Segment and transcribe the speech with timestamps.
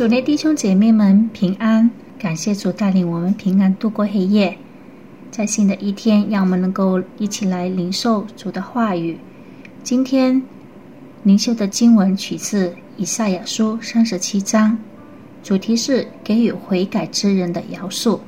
[0.00, 4.56] 主内弟兄姐妹们平安，感谢主带领我们平安度过黑夜。
[5.30, 9.18] 在新的一天，让我们能够一起来领受主的话语。
[9.82, 10.42] 今天
[11.22, 14.78] 灵修的经文取自以赛亚书三十七章，
[15.42, 18.18] 主题是给予悔改之人的饶恕。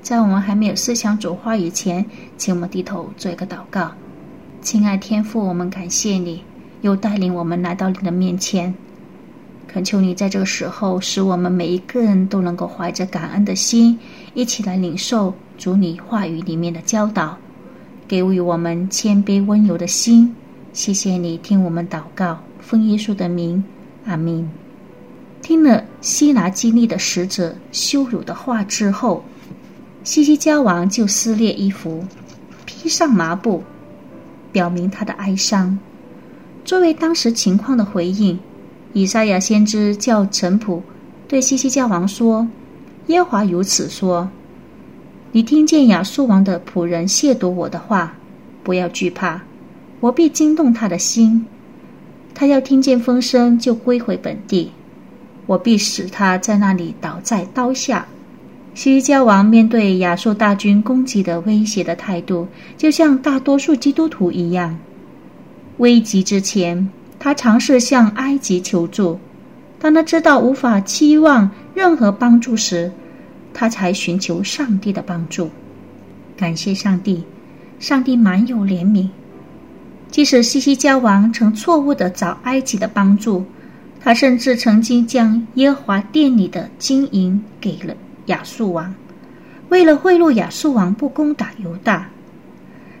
[0.00, 2.06] 在我们还没有思想主话语前，
[2.38, 3.92] 请我们低头做一个祷告。
[4.62, 6.42] 亲爱天父，我们感谢你，
[6.80, 8.74] 又带领我们来到你的面前，
[9.68, 13.98] 恳求你在这个时候，使我们每一个人都能够怀着感恩的心，
[14.32, 17.36] 一起来领受主你话语里面的教导，
[18.08, 20.34] 给予我们谦卑温柔的心。
[20.72, 23.62] 谢谢你听我们祷告，奉耶稣的名，
[24.06, 24.50] 阿明。
[25.42, 29.22] 听了希拿基利的使者羞辱的话之后，
[30.02, 32.02] 西西家王就撕裂衣服，
[32.64, 33.62] 披上麻布。
[34.50, 35.78] 表明他的哀伤。
[36.64, 38.38] 作为当时情况的回应，
[38.92, 40.82] 以赛亚先知叫陈普
[41.26, 42.48] 对西西家王说
[43.08, 44.28] ：“耶和华如此说：
[45.32, 48.14] 你听见亚述王的仆人亵渎我的话，
[48.62, 49.42] 不要惧怕，
[50.00, 51.44] 我必惊动他的心。
[52.34, 54.70] 他要听见风声就归回本地，
[55.46, 58.06] 我必使他在那里倒在刀下。”
[58.74, 64.78] 西西教王面对亚述大军攻击的威胁的态度，就像大多数基督徒一样。
[65.78, 69.18] 危急之前，他尝试向埃及求助；
[69.78, 72.90] 当他知道无法期望任何帮助时，
[73.52, 75.50] 他才寻求上帝的帮助。
[76.36, 77.24] 感谢上帝，
[77.78, 79.08] 上帝满有怜悯。
[80.10, 83.44] 即使西西加王曾错误的找埃及的帮助，
[84.00, 87.94] 他甚至曾经将耶和华殿里的金银给了。
[88.26, 88.94] 亚述王
[89.70, 92.08] 为了贿赂亚述王，不攻打犹大，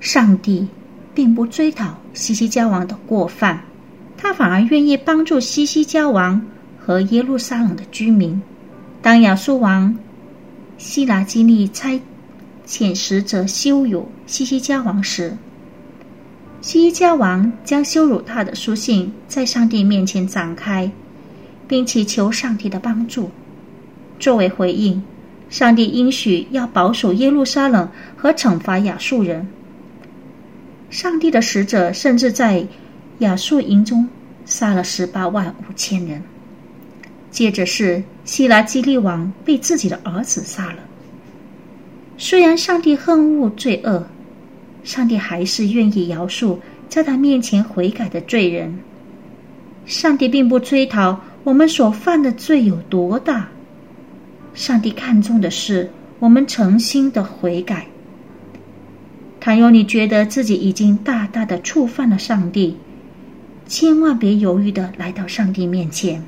[0.00, 0.68] 上帝
[1.14, 3.58] 并不追讨西西家王的过犯，
[4.24, 6.40] 他反而愿意帮助西西家王
[6.78, 8.40] 和耶路撒冷的居民。
[9.02, 9.98] 当亚述王
[10.78, 12.00] 希拿基利差
[12.66, 15.36] 遣使者羞辱西西家王时，
[16.62, 20.90] 西西家王将羞辱他的书信在上帝面前展开，
[21.68, 23.30] 并祈求上帝的帮助，
[24.18, 25.02] 作为回应。
[25.50, 27.86] 上帝应许要保守耶路撒冷
[28.16, 29.46] 和惩罚亚述人。
[30.88, 32.66] 上帝的使者甚至在
[33.18, 34.08] 亚述营中
[34.44, 36.22] 杀了十八万五千人。
[37.30, 40.78] 接着是希拉基利王被自己的儿子杀了。
[42.16, 44.06] 虽然上帝恨恶罪恶，
[44.84, 46.58] 上帝还是愿意饶恕
[46.88, 48.78] 在他面前悔改的罪人。
[49.84, 53.48] 上帝并不追讨我们所犯的罪有多大。
[54.54, 57.86] 上帝看重的是我们诚心的悔改。
[59.40, 62.76] 倘若你觉得自己已经大大的触犯了上帝，
[63.66, 66.22] 千万别犹豫的来到上帝面前，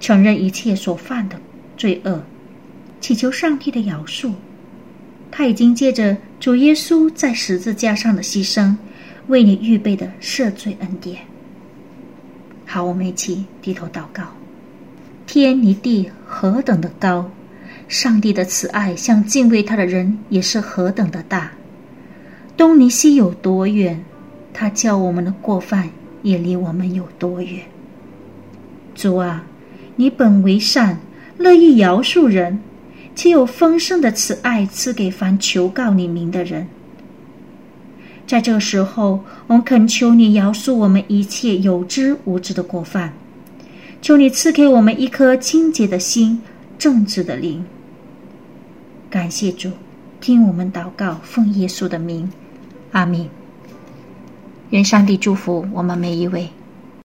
[0.00, 1.36] 承认一切所犯的
[1.76, 2.22] 罪恶，
[3.00, 4.32] 祈求上帝的饶恕。
[5.30, 8.76] 他已经借着主耶稣在十字架上的牺牲，
[9.28, 11.18] 为你预备的赦罪恩典。
[12.66, 14.22] 好，我们一起低头祷告。
[15.26, 17.30] 天离地何等的高！
[17.88, 21.52] 上帝的慈爱向敬畏他的人也是何等的大，
[22.56, 24.02] 东离西有多远，
[24.54, 25.90] 他叫我们的过犯
[26.22, 27.60] 也离我们有多远。
[28.94, 29.44] 主啊，
[29.96, 31.00] 你本为善，
[31.38, 32.60] 乐意饶恕人，
[33.14, 36.66] 且有丰盛的慈爱赐给凡求告你名的人。
[38.26, 43.12] 在这时候，我们恳求你饶恕我们一切有知无知的过犯，
[44.00, 46.40] 求你赐给我们一颗清洁的心、
[46.78, 47.64] 正直的灵。
[49.10, 49.70] 感谢主，
[50.20, 52.30] 听我们祷告，奉耶稣的名，
[52.92, 53.41] 阿门。
[54.72, 56.48] 愿上帝祝福我们每一位。